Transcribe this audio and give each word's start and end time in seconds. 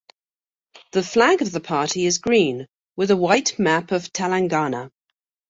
The 0.93 1.03
flag 1.03 1.43
of 1.43 1.51
the 1.51 1.59
party 1.59 2.07
is 2.07 2.17
green, 2.17 2.65
with 2.95 3.11
a 3.11 3.15
white 3.15 3.59
map 3.59 3.91
of 3.91 4.11
Telangana. 4.11 4.89